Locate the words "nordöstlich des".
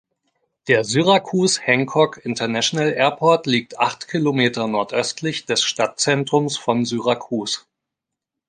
4.65-5.61